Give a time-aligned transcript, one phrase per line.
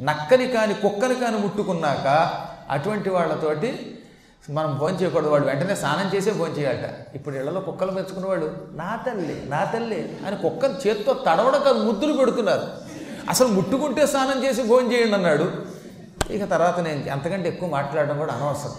[0.00, 2.06] నక్కని కాని కుక్కని కాని ముట్టుకున్నాక
[2.70, 3.94] అటువంటి వాళ్ళతోటి
[4.50, 5.28] మనం భోజనం చేయకూడదు.
[5.28, 7.16] వాడు వెంటనే స్నానం చేసే భోజనం చేయాలట.
[7.16, 12.66] ఇప్పుడు ఇళ్ళలో కుక్కలు మెచ్చుకునేవాడు నా తల్లి నా తల్లి అని కుక్కను చేత్తో తడవడం కాదు ముద్దులు పెడుతున్నారు.
[13.28, 15.46] అసలు ముట్టుకుంటే స్నానం చేసి భోజనం చేయండి అన్నాడు.
[16.30, 18.76] ఇక తర్వాత నేను అంతకంటే ఎక్కువ మాట్లాడడం కూడా అనవసరం.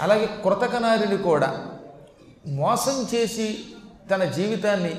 [0.00, 1.64] అలాగే కృతకనారిని కూడా
[2.46, 3.64] మోసం చేసి
[4.10, 4.94] తన జీవితాన్ని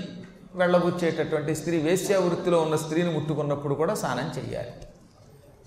[0.55, 4.73] వెళ్ళబుచ్చేటటువంటి స్త్రీ వేశ్యా వృత్తిలో ఉన్న స్త్రీని ముట్టుకున్నప్పుడు కూడా స్నానం చేయాలి.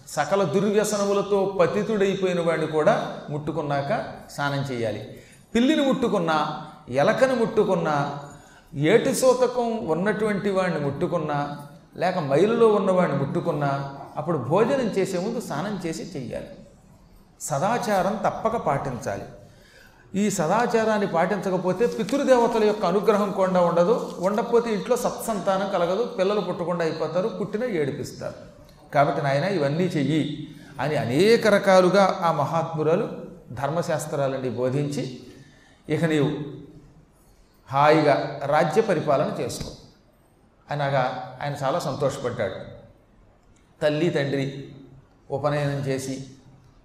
[0.09, 5.23] సకల దుర్వ్యసనములతో పతితుడైపోయిన వాడిని కూడా ముట్టుకున్నాక స్నానం చేయాలి.
[5.55, 8.19] పిల్లిని ముట్టుకున్నా ఎలకని ముట్టుకున్నా
[8.75, 11.59] ఏటి సూతకం ఉన్నటువంటి వాడిని ముట్టుకున్నా
[11.97, 16.49] లేక మైలులో ఉన్నవాడిని ముట్టుకున్నా అప్పుడు భోజనం చేసే ముందు స్నానం చేసి చెయ్యాలి.
[17.41, 19.25] సదాచారం తప్పక పాటించాలి.
[20.15, 24.13] ఈ సదాచారాన్ని పాటించకపోతే పితృదేవతల యొక్క అనుగ్రహం కూడా ఉండదు.
[24.19, 26.05] ఉండకపోతే ఇంట్లో సత్సంతానం కలగదు.
[26.05, 27.29] పిల్లలు పుట్టకుండా అయిపోతారు.
[27.29, 28.62] పుట్టిన ఏడిపిస్తారు.
[28.95, 30.49] కాబట్టి నాయన ఇవన్నీ చెయ్యి
[30.81, 33.09] అని అనేక రకాలుగా ఆ మహాత్మురాలు
[33.53, 35.21] ధర్మశాస్త్రాలని బోధించి
[35.89, 36.31] ఇక నీవు
[37.71, 39.71] హాయిగా రాజ్య పరిపాలన చేసుకో.
[40.71, 42.55] అనగా ఆయన చాలా సంతోషపడ్డాడు.
[43.83, 44.69] తల్లి తండ్రి
[45.31, 46.27] ఉపనయనం చేసి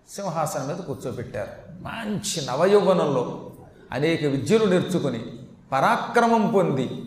[0.10, 3.52] సింహాసనం మీద కూర్చోబెట్టారు మంచి నవయౌవనంలో
[3.92, 5.20] అనేక విద్యలు నేర్చుకుని
[5.72, 7.04] పరాక్రమం పొంది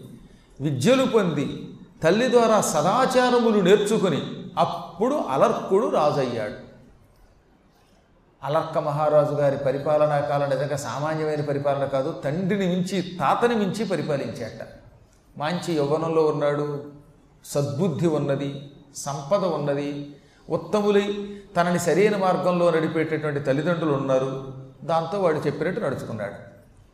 [0.61, 1.67] విద్యలు పొంది
[2.03, 6.71] తల్లి ద్వారా సదాచారములు నేర్చుకుని అప్పుడు అలర్కుడు రాజయ్యాడు.
[8.43, 14.67] అలర్క మహారాజు గారి పరిపాలనా కాలం నిజంగా సామాన్యమైన పరిపాలన కాదు తండ్రిని మించి తాతని మించి పరిపాలించాట
[15.39, 16.93] మంచి యవ్వనంలో ఉన్నాడు
[17.45, 20.17] సద్బుద్ధి ఉన్నది సంపద ఉన్నది
[20.51, 24.55] ఉత్తములై తనని సరైన మార్గంలో నడిపేటటువంటి తల్లిదండ్రులు ఉన్నారు.
[24.85, 26.35] దాంతో వాడు చెప్పినట్టు నడుచుకున్నాడు.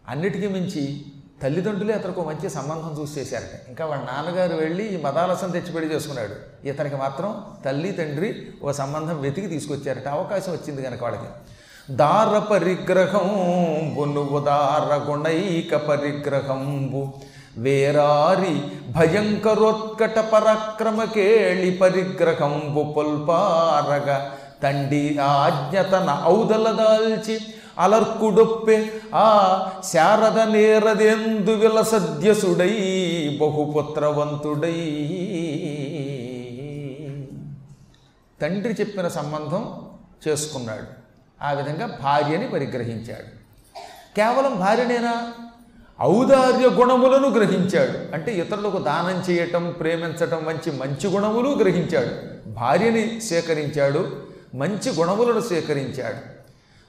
[0.09, 1.05] అన్నిటికీ మించి
[1.43, 3.69] తల్లిదండ్రులే అతనికి ఒక మంచి సంబంధం చూసి చేశారట.
[3.69, 6.67] ఇంకా వాళ్ళ నాన్నగారు వెళ్ళి ఈ మదాలసం తెచ్చి పెళ్ళి చేసుకున్నాడు.
[6.67, 10.09] ఇతనికి మాత్రం తల్లి తండ్రి ఓ సంబంధం వెతికి తీసుకొచ్చారట.
[10.09, 11.29] అవకాశం వచ్చింది కనుక వాళ్ళకి.
[11.97, 13.29] దార పరిగ్రహం
[14.15, 17.13] నువ్వు దార గుణైక పరిగ్రహంబు.
[17.59, 24.31] వేరారి భయంకరోత్కట పరాక్రమ కేళి పరిగ్రహంబు పొల్పారగ.
[24.63, 27.41] తండి ఆజ్ఞతన ఔదల దాల్చి
[27.79, 32.77] అలర్కుడొప్పే ఆ శారద నేరదెందు విలసద్యసుడై
[33.41, 34.73] బహుపుత్రవంతుడై
[38.43, 39.75] తండ్రి చెప్పిన సంబంధం
[40.29, 41.07] చేసుకున్నాడు.
[41.45, 43.37] ఆ విధంగా భార్యని పరిగ్రహించాడు.
[44.17, 45.33] కేవలం భార్యనేనా?
[46.03, 48.15] ఔదార్య గుణములను గ్రహించాడు.
[48.15, 52.49] అంటే ఇతరులకు దానం చేయటం ప్రేమించటం మంచి మంచి గుణములు గ్రహించాడు.
[52.51, 54.17] భార్యని సేకరించాడు
[54.55, 56.36] మంచి గుణములను సేకరించాడు.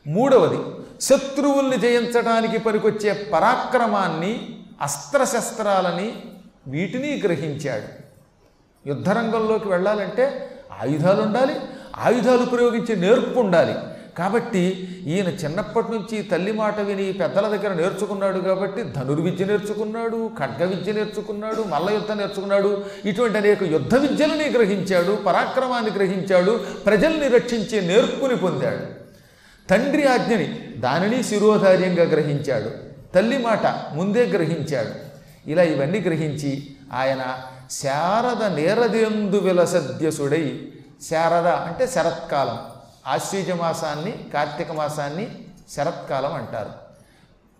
[0.07, 0.57] మూడవది
[1.01, 4.49] శత్రువుల్ని జయించడానికి పనికొచ్చే పరాక్రమాన్ని
[4.81, 6.13] అస్త్రశస్త్రాలని
[6.67, 7.87] వీటిని గ్రహించాడు.
[8.87, 10.25] యుద్ధరంగంలోకి వెళ్ళాలంటే
[10.81, 11.55] ఆయుధాలు ఉండాలి
[11.97, 13.75] ఆయుధాలు ప్రయోగించే నేర్పు ఉండాలి
[14.17, 14.61] కాబట్టి
[15.07, 21.61] ఈయన చిన్నప్పటి నుంచి తల్లి మాట విని పెద్దల దగ్గర నేర్చుకున్నాడు కాబట్టి ధనుర్విద్య నేర్చుకున్నాడు ఖడ్గ విద్య నేర్చుకున్నాడు
[21.61, 26.51] మల్ల యుద్ధం నేర్చుకున్నాడు ఇటువంటి అనేక యుద్ధ విద్యలని గ్రహించాడు పరాక్రమాన్ని గ్రహించాడు
[26.85, 29.06] ప్రజల్ని రక్షించే నేర్పుని పొందాడు.
[29.69, 30.47] తండ్రి ఆజ్ఞని
[30.77, 32.71] దానిని శిరోధార్యంగా గ్రహించాడు.
[33.13, 35.07] తల్లి మాట ముందే గ్రహించాడు.
[35.49, 37.41] ఇలా ఇవన్నీ గ్రహించి ఆయన
[37.71, 40.73] శారద నేరదేందు విలసద్యసుడై
[41.09, 42.59] శారద అంటే శరత్కాలం
[43.07, 45.45] ఆశ్వీజ మాసాన్ని కార్తీక మాసాన్ని
[45.75, 46.69] శరత్కాలం అంటారు.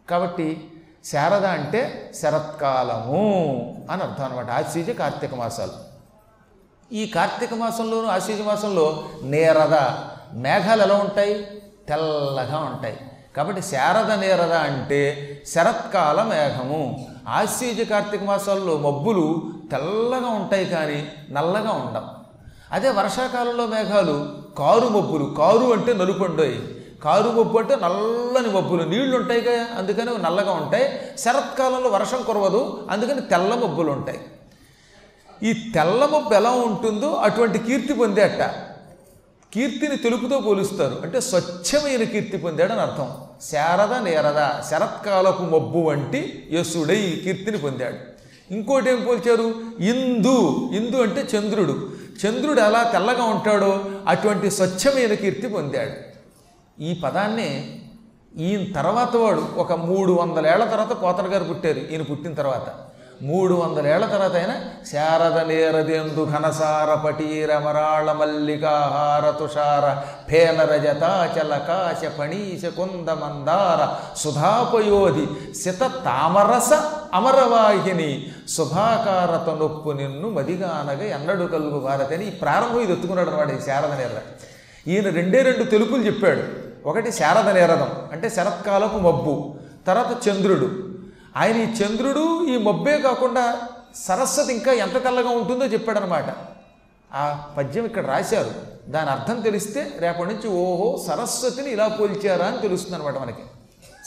[0.10, 0.72] కాబట్టి
[1.06, 5.72] శారద అంటే శరత్కాలము అని అర్థం అనమాట ఆశ్వీజ కార్తీక మాసాలు.
[6.94, 9.74] ఈ కార్తీక మాసంలోనూ ఆశ్వీజ మాసంలో నేరద
[10.34, 11.57] మేఘాలు ఎలా ఉంటాయి?
[11.90, 13.00] తెల్లగా ఉంటాయి.
[13.38, 15.02] కాబట్టి శారద నేరద అంటే
[15.48, 17.08] శరత్కాల మేఘము.
[17.28, 22.18] ఆశ్వీజ కార్తీక మాసాల్లో మబ్బులు తెల్లగా ఉంటాయి కానీ నల్లగా ఉండవు.
[22.72, 25.36] అదే వర్షాకాలంలో మేఘాలు కారు మబ్బులు.
[25.38, 28.84] కారు అంటే నలుపుండోయి కారు మబ్బు అంటే నల్లని మబ్బులు.
[28.84, 31.00] నీళ్ళు ఉంటాయి కదా అందుకని నల్లగా ఉంటాయి.
[31.18, 34.22] శరత్కాలంలో వర్షం కురవదు అందుకని తెల్ల మబ్బులు ఉంటాయి.
[35.44, 38.67] ఈ తెల్ల మబ్బు ఎలా ఉంటుందో అటువంటి కీర్తి పొందేట.
[39.54, 41.00] కీర్తిని తెలుపుతో పోలుస్తారు.
[41.04, 43.12] అంటే స్వచ్ఛమైన కీర్తి పొందాడని అర్థం.
[43.42, 48.18] శారద నేరద శరత్కాలపు మబ్బు వంటి యశుడై కీర్తిని పొందాడు.
[48.54, 49.54] ఇంకోటి ఏం పోల్చారు?
[49.80, 50.70] ఇందు.
[50.74, 51.90] ఇందు అంటే చంద్రుడు.
[52.26, 56.18] చంద్రుడు ఎలా తెల్లగా ఉంటాడో అటువంటి స్వచ్ఛమైన కీర్తి పొందాడు.
[56.82, 57.76] ఈ పదాన్నే
[58.38, 61.80] ఈయన తర్వాత వాడు ఒక మూడు వందల ఏళ్ళ తర్వాత పోతన గారు పుట్టారు.
[61.92, 62.87] ఈయన పుట్టిన తర్వాత.
[63.22, 64.54] మూడు వందలేళ్ళ తర్వాత అయినా
[64.92, 76.74] శారద నేరదెందు ఘనసార పటీర మరాళ మల్లికాహార తుషార ఫేనరజతాచల కాశ ఫణీశ కుంద మందార సుధాపయోధి సిత తామరస
[77.14, 83.92] అమరవాహిని శుభాకారత నొప్పు నిన్ను మదిగానగ ఎన్నడు కలుగు భారతని ఈ ప్రారంభం ఇది ఎత్తుకున్నాడు అనమాట ఈ శారద
[83.92, 84.20] నేరద.
[84.88, 86.44] ఈయన రెండే రెండు తెలుపులు చెప్పాడు.
[86.90, 89.56] ఒకటి శారద నేరదం అంటే శరత్కాలపు మబ్బు
[89.88, 90.87] తర్వాత చంద్రుడు.
[91.38, 93.62] ఆయన ఈ చంద్రుడు ఈ మబ్బే కాకుండా
[93.96, 96.26] సరస్వతి ఇంకా ఎంత తెల్లగా ఉంటుందో చెప్పాడనమాట
[97.14, 98.52] ఆ పద్యం ఇక్కడ రాశారు.
[98.90, 103.44] దాని అర్థం తెలిస్తే రేపటి నుంచి ఓహో సరస్వతిని ఇలా పోల్చారా అని తెలుస్తుంది అనమాట మనకి.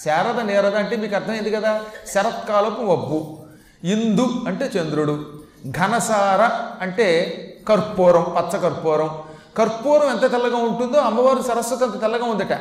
[0.04, 1.84] శారద నేరద అంటే మీకు అర్థమైంది కదా?
[2.14, 3.38] శరత్కాలపు మబ్బు.
[3.84, 5.24] ఇందు అంటే చంద్రుడు.
[5.68, 7.36] ఘనసార అంటే
[7.68, 9.10] కర్పూరం పచ్చ కర్పూరం.
[9.58, 12.52] కర్పూరం ఎంత తెల్లగా ఉంటుందో అమ్మవారు సరస్వతి అంత తెల్లగా ఉందట.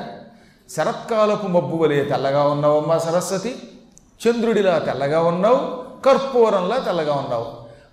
[0.69, 3.78] శరత్కాలపు మబ్బు వలె తెల్లగా ఉన్నావమ్మా సరస్వతి.
[4.27, 7.51] చంద్రుడిలా తెల్లగా ఉన్నావు కర్పూరంలా తెల్లగా ఉన్నావు.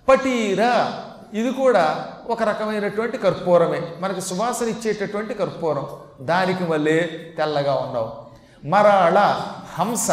[0.09, 0.93] పటీరా
[1.33, 3.81] ఇది కూడా ఒక రకమైనటువంటి కర్పూరమే.
[3.99, 5.87] మనకి సువాసన ఇచ్చేటటువంటి కర్పూరం.
[6.21, 6.99] దానికి మళ్ళీ
[7.37, 8.11] తెల్లగా ఉన్నావు.
[8.67, 9.41] మరాళ
[9.79, 10.11] హంస.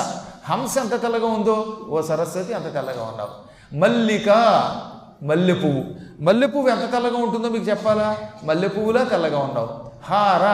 [0.51, 1.77] హంస ఎంత తెల్లగా ఉందో?
[1.89, 3.55] ఓ సరస్వతి అంత తెల్లగా ఉన్నావు.
[3.77, 4.29] మల్లిక
[5.23, 5.85] మల్లె పువ్వు
[6.21, 8.17] మల్లె పువ్వు ఎంత తెల్లగా ఉంటుందో మీకు చెప్పాలా?
[8.45, 9.69] మల్లె పువ్వులా తెల్లగా ఉన్నావు.
[10.05, 10.45] హార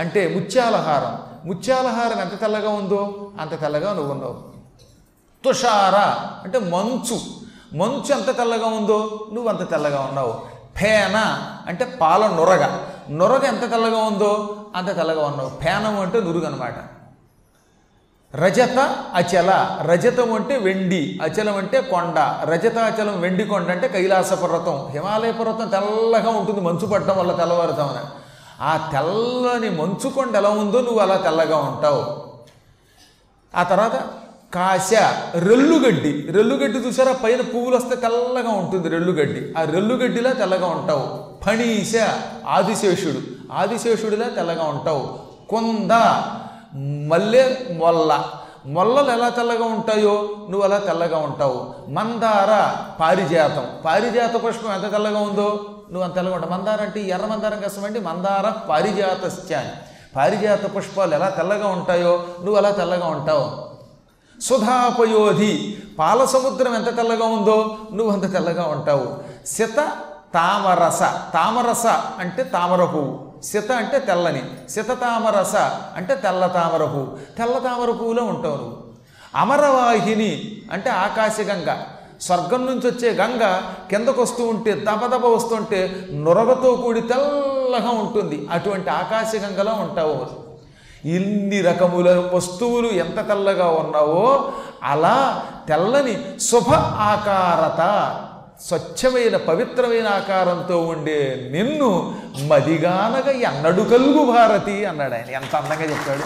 [0.00, 4.57] అంటే ముత్యాల హారం ముత్యాల హారం ఎంత తెల్లగా ఉందో అంత తెల్లగా నువ్వు ఉన్నావు.
[5.44, 5.96] తుషార
[6.44, 7.20] అంటే మంచు.
[7.78, 9.28] మంచు ఎంత తెల్లగా ఉందో?
[9.32, 10.58] నువ్వు అంత తెల్లగా ఉన్నావు.
[10.76, 11.16] ఫేన
[11.66, 12.78] అంటే పాల నొరగ.
[13.10, 15.50] నొరగ ఎంత తెల్లగా ఉందో అంత తెల్లగా ఉన్నావు.
[15.60, 16.74] ఫేనం అంటే నురుగు అనమాట
[18.36, 19.78] రజత అచల.
[19.82, 22.18] రజతం అంటే వెండి అచలం అంటే కొండ.
[22.44, 24.88] రజత అచలం వెండి కొండ అంటే కైలాస పర్వతం.
[24.90, 26.60] హిమాలయ పర్వతం తెల్లగా ఉంటుంది.
[26.60, 28.04] మంచు పట్టడం వల్ల తెల్లవారుతామని
[28.62, 32.28] ఆ తెల్లని మంచు కొండ ఎలా ఉందో నువ్వు అలా తెల్లగా ఉంటావు.
[33.56, 33.94] ఆ తర్వాత
[34.54, 34.90] కాశ
[35.34, 36.26] రెల్లుగడ్డి.
[36.30, 37.12] రెల్లుగడ్డి చూసారా?
[37.12, 39.60] పైన పువ్వులు వస్తే తెల్లగా ఉంటుంది రెల్లుగడ్డి.
[39.60, 41.24] ఆ రెల్లుగడ్డిలా తెల్లగా ఉంటావు.
[41.44, 41.92] ఫణీశ
[42.46, 43.52] ఆదిశేషుడు.
[43.52, 45.18] ఆదిశేషుడిలా తెల్లగా ఉంటావు.
[45.48, 45.90] కొంద
[47.08, 48.24] మల్లె మొల్ల.
[48.66, 50.28] మొల్లలు ఎలా తెల్లగా ఉంటాయో?
[50.50, 51.74] నువ్వు అలా తెల్లగా ఉంటావు.
[51.88, 53.66] మందార పారిజాతం.
[53.84, 55.60] పారిజాత పుష్పం ఎంత తెల్లగా ఉందో?
[55.90, 56.52] నువ్వు అంత తెల్లగా ఉంటావు.
[56.52, 59.30] మందార అంటే ఎర్ర మందారం కష్టమండి మందార పారిజాత
[60.16, 62.24] పారిజాత పుష్పాలు ఎలా తెల్లగా ఉంటాయో?
[62.40, 63.67] నువ్వు అలా తెల్లగా ఉంటావు.
[64.40, 69.16] సుధాపయోధి పాల సముద్రం ఎంత తెల్లగా ఉందో నువ్వు అంత తెల్లగా ఉంటావు.
[69.46, 69.76] సిత
[70.34, 71.02] తామరస
[71.34, 71.86] తామరస
[72.18, 75.56] అంటే తామర పువ్వు సిత అంటే తెల్లని సిత తామరస
[75.96, 78.76] అంటే తెల్ల తామర పువ్వు తెల్ల తామర పువ్వులో ఉంటావు నువ్వు.
[79.34, 81.76] అమరవాహిని అంటే ఆకాశగంగ
[82.20, 88.48] స్వర్గం నుంచి వచ్చే గంగ కిందకు వస్తూ ఉంటే దబదబ వస్తుంటే నొరగతో కూడి తెల్లగా ఉంటుంది.
[88.50, 90.47] అటువంటి ఆకాశగంగలో ఉంటావు.
[91.04, 94.52] ఇన్ని రకముల వస్తువులు ఎంత తెల్లగా ఉన్నావో
[94.82, 98.14] అలా తెల్లని శుభ ఆకారత
[98.60, 102.14] స్వచ్ఛమైన పవిత్రమైన ఆకారంతో ఉండే నిన్ను
[102.46, 105.30] మదిగానగా ఎన్నడు కలుగు భారతి అన్నాడు ఆయన.
[105.30, 106.22] ఎంత అందంగా చెప్పాడు.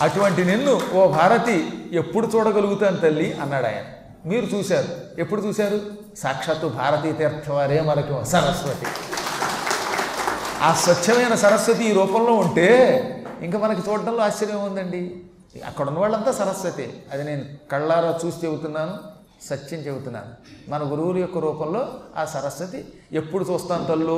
[0.00, 3.84] అటువంటి నిన్ను ఓ భారతి ఎప్పుడు చూడగలుగుతాను తల్లి అన్నాడు ఆయన.
[4.26, 5.20] మీరు చూశారు.
[5.20, 5.80] ఎప్పుడు చూశారు?
[6.18, 8.86] సాక్షాత్తు భారతీ తీర్థవారే మనకు సరస్వతి.
[10.60, 15.16] ఆ స్వచ్ఛమైన సరస్వతి ఈ రూపంలో ఉంటే ఇంకా మనకి చూడడంలో ఆశ్చర్యం ఉందండి.
[15.66, 17.02] అక్కడ ఉన్న వాళ్ళంతా సరస్వతి.
[17.12, 18.98] అది నేను కళ్ళారా చూసి చెబుతున్నాను
[19.44, 20.26] సత్యం చెబుతున్నాను.
[20.70, 24.16] మన గురువుల యొక్క రూపంలో ఆ సరస్వతి ఎప్పుడు చూస్తాను తల్లో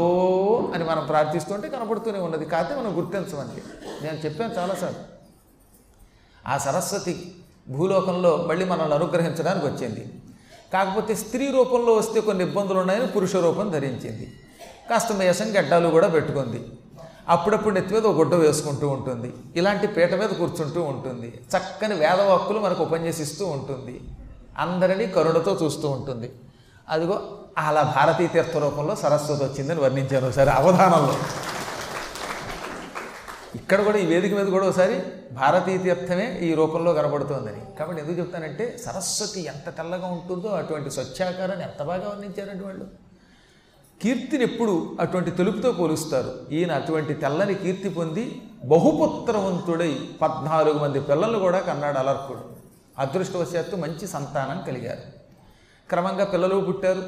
[0.74, 2.46] అని మనం ప్రార్థిస్తుంటే కనపడుతూనే ఉన్నది.
[2.46, 3.62] కాకపోతే మనం గుర్తించమంది
[4.02, 4.98] నేను చెప్పాను చాలాసార్లు.
[6.48, 7.34] ఆ సరస్వతి
[7.68, 10.12] భూలోకంలో మళ్ళీ మనల్ని అనుగ్రహించడానికి వచ్చింది.
[10.72, 14.32] కాకపోతే స్త్రీ రూపంలో వస్తే కొన్ని ఇబ్బందులు ఉన్నాయని పురుష రూపం ధరించింది.
[14.90, 16.64] కాస్త మేసం గడ్డాలు కూడా పెట్టుకుంది.
[17.28, 19.32] అప్పుడప్పుడు నెత్తి మీద ఒక గుడ్డ వేసుకుంటూ ఉంటుంది.
[19.56, 21.42] ఇలాంటి పీట మీద కూర్చుంటూ ఉంటుంది.
[21.52, 24.00] చక్కని వేదవాక్కులు మనకు ఉపన్యసిస్తూ ఉంటుంది.
[24.58, 26.32] అందరినీ కరుణతో చూస్తూ ఉంటుంది.
[26.88, 27.22] అదిగో
[27.58, 31.14] అలా భారతీ తీర్థ రూపంలో సరస్వతి వచ్చిందని వర్ణించాను ఒకసారి అవధానంలో.
[33.54, 37.76] ఇక్కడ కూడా ఈ వేదిక మీద కూడా ఒకసారి భారతీయ తీర్థమే ఈ రూపంలో కనబడుతోందని.
[37.78, 43.01] కాబట్టి ఎందుకు చెప్తానంటే సరస్వతి ఎంత తెల్లగా ఉంటుందో అటువంటి స్వచ్ఛాకారాన్ని ఎంత బాగా వర్ణించారంటే వాళ్ళు?
[44.02, 46.32] కీర్తిని ఎప్పుడు అటువంటి తెలుపుతో పోలుస్తారు.
[46.52, 52.40] ఈయన అటువంటి తెల్లని కీర్తి పొంది బహుపుత్రవంతుడై పద్నాలుగు మంది పిల్లలు కూడా కన్నాడు అలర్కుడు.
[52.98, 55.00] అదృష్టవశాత్తు మంచి సంతానం కలిగారు.
[55.88, 57.02] క్రమంగా పిల్లలు పుట్టారు.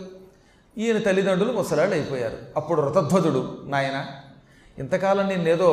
[0.78, 4.06] ఈయన తల్లిదండ్రులు ముసలాళ్ళు అయిపోయారు అప్పుడు రథధ్వజుడు నాయన
[4.78, 5.70] ఇంతకాలం నేనేదో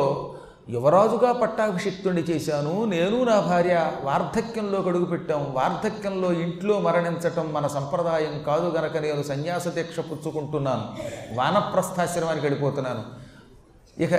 [0.68, 2.84] యువరాజుగా పట్టాభిషిక్తుణ్ణి చేశాను.
[2.84, 9.68] నేను నా భార్య వార్ధక్యంలో కడుగు పెట్టాం వార్ధక్యంలో ఇంట్లో మరణించటం మన సంప్రదాయం కాదు గనక నేను సన్యాస
[9.68, 10.84] దీక్ష పుచ్చుకుంటున్నాను.
[11.34, 13.02] వానప్రస్థాశ్రమానికి వెళ్ళిపోతున్నాను.
[14.02, 14.10] ఇక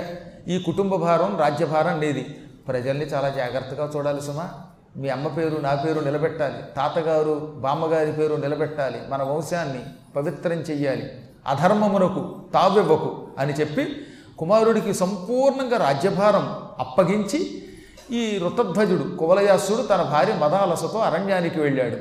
[0.48, 2.40] ఈ కుటుంబ భారం రాజ్యభారం లేది.
[2.68, 4.50] ప్రజల్ని చాలా జాగ్రత్తగా చూడాలి సుమా.
[4.96, 6.54] మీ అమ్మ పేరు నా పేరు నిలబెట్టాలి.
[6.76, 9.00] తాతగారు బామ్మగారి పేరు నిలబెట్టాలి.
[9.08, 9.80] మన వంశాన్ని
[10.16, 11.10] పవిత్రం చెయ్యాలి.
[11.46, 14.06] అధర్మమునకు తావివ్వకు అని చెప్పి
[14.38, 17.64] కుమారుడికి సంపూర్ణంగా రాజ్యభారం అప్పగించి
[18.10, 21.96] ఈ ఋతధ్వజుడు కువలయాసుడు తన భార్య మదాలసతో అరణ్యానికి వెళ్ళాడు.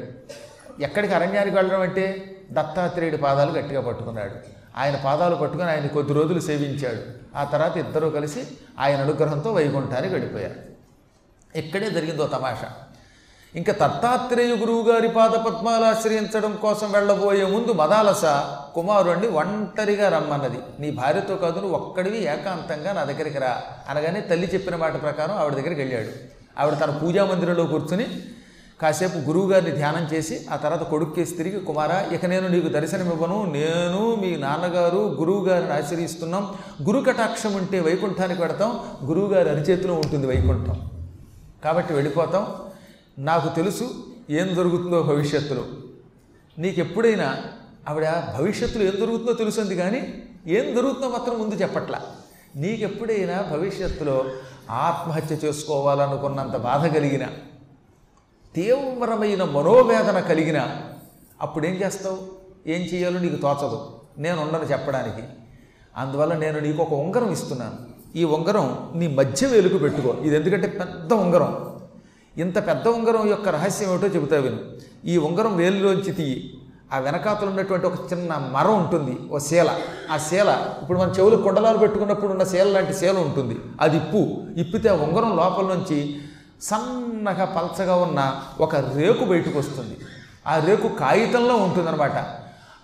[0.82, 2.36] ఎక్కడికి అరణ్యానికి వెళ్ళడం అంటే?
[2.52, 4.32] దత్తాత్రేయుడి పాదాలు గట్టిగా పట్టుకున్నాడు.
[4.78, 7.02] ఆయన పాదాలు పట్టుకుని ఆయన కొద్ది రోజులు సేవించాడు.
[7.38, 8.48] ఆ తర్వాత ఇద్దరూ కలిసి
[8.80, 10.74] ఆయన అనుగ్రహంతో వైకుంఠానికి గడిపోయారు
[11.58, 12.72] ఇక్కడే జరిగిందో తమాషా.
[13.56, 18.26] ఇంకా దత్తాత్రేయ గురువు గారి పాద పద్మాలు ఆశ్రయించడం కోసం వెళ్ళబోయే ముందు మదాలస
[18.76, 20.58] కుమారుణ్ణి ఒంటరిగా రమ్మన్నది.
[20.80, 25.54] నీ భార్యతో కాదు నువ్వు ఒక్కడివి ఏకాంతంగా నా దగ్గరికి రా అనగానే తల్లి చెప్పిన మాట ప్రకారం ఆవిడ
[25.54, 26.08] దగ్గరికి వెళ్ళాడు.
[26.62, 28.06] ఆవిడ తన పూజా మందిరంలో కూర్చుని
[28.82, 33.46] కాసేపు గురువుగారిని ధ్యానం చేసి ఆ తర్వాత కొడుక్కేసి తిరిగి కుమారా ఇక నేను నీకు దర్శనమివ్వను.
[33.46, 36.54] నేను మీ నాన్నగారు గురువు గారిని ఆశ్రయిస్తున్నాం.
[36.84, 40.90] గురు కటాక్షం ఉంటే వైకుంఠానికి పెడతాం గురువుగారి అరిచేతిలో ఉంటుంది వైకుంఠం.
[41.64, 42.48] కాబట్టి వెళ్ళిపోతాం.
[43.20, 43.90] నాకు తెలుసు
[44.30, 45.64] ఏం జరుగుతుందో భవిష్యత్తులో.
[46.60, 47.38] నీకు ఎప్పుడైనా
[47.90, 52.02] ఆవిడ భవిష్యత్తులో ఏం జరుగుతుందో తెలుసుంది కానీ ఏం జరుగుతుందో మాత్రం ముందు చెప్పట్లా.
[52.56, 54.26] నీకెప్పుడైనా భవిష్యత్తులో
[54.70, 57.28] ఆత్మహత్య చేసుకోవాలనుకున్నంత బాధ కలిగిన
[58.56, 60.68] తీవ్రమైన మనోవేదన కలిగిన
[61.42, 62.18] అప్పుడేం చేస్తావు?
[62.68, 64.00] ఏం చేయాలో నీకు తోచదు.
[64.18, 65.28] నేను ఉండను చెప్పడానికి.
[65.98, 67.78] అందువల్ల నేను నీకు ఒక ఉంగరం ఇస్తున్నాను.
[68.16, 70.14] ఈ ఉంగరం నీ మధ్య వెలుగు పెట్టుకో.
[70.24, 71.83] ఇది ఎందుకంటే పెద్ద ఉంగరం.
[72.38, 74.58] ఇంత పెద్ద ఉంగరం యొక్క రహస్యం ఏమిటో చెబుతా విను.
[75.06, 76.58] ఈ ఉంగరం వేలులోంచి తీయి.
[76.94, 79.80] ఆ వెనకాతలు ఉన్నటువంటి ఒక చిన్న మరం ఉంటుంది ఓ శీల
[80.12, 83.60] ఆ శీల ఇప్పుడు మన చెవులు కొండలాలు పెట్టుకున్నప్పుడు ఉన్న శీల లాంటి శీల ఉంటుంది.
[83.82, 86.22] అది ఇప్పు ఇప్పితే ఆ ఉంగరం లోపల నుంచి
[86.62, 89.98] సన్నగా పలచగా ఉన్న ఒక రేకు బయటకు వస్తుంది.
[90.48, 92.26] ఆ రేకు కాగితంలో ఉంటుందన్నమాట.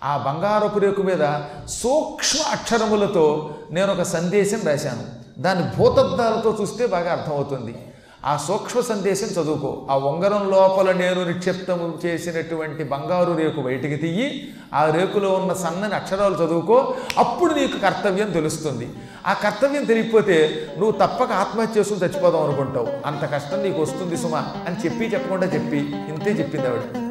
[0.04, 5.20] ఆ బంగారపు రేకు మీద సూక్ష్మ అక్షరములతో నేను ఒక సందేశం రాశాను.
[5.40, 7.89] దాన్ని భూతద్దాలతో చూస్తే బాగా అర్థమవుతుంది.
[8.26, 9.86] ఆ సూక్ష్మ సందేశం చదువుకో.
[9.90, 16.34] ఆ ఉంగరం లోపల నేను నిక్షిప్తము చేసినటువంటి బంగారు రేకు బయటికి తీయి ఆ రేకులో ఉన్న సన్నని అక్షరాలు
[16.34, 16.94] చదువుకో.
[17.18, 18.88] అప్పుడు నీకు కర్తవ్యం తెలుస్తుంది.
[19.26, 22.88] ఆ కర్తవ్యం తెలియకపోతే నువ్వు తప్పక ఆత్మహత్య చేసుకుని చచ్చిపోదాం అనుకుంటావు.
[23.06, 27.09] అంత కష్టం నీకు వస్తుంది సుమా అని చెప్పి చెప్పకుండా చెప్పి ఇంతే చెప్పింది ఆవిడ.